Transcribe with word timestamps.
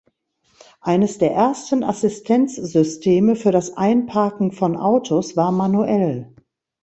Eines 0.79 1.19
der 1.19 1.31
ersten 1.31 1.83
Assistenzsysteme 1.83 3.35
für 3.35 3.51
das 3.51 3.77
Einparken 3.77 4.51
von 4.51 4.75
Autos 4.75 5.37
war 5.37 5.51
manuell. 5.51 6.33